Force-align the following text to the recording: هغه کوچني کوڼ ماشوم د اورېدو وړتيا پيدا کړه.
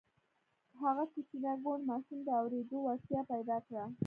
هغه 0.81 1.03
کوچني 1.13 1.53
کوڼ 1.63 1.79
ماشوم 1.89 2.19
د 2.23 2.29
اورېدو 2.39 2.77
وړتيا 2.83 3.21
پيدا 3.31 3.57
کړه. 3.67 3.83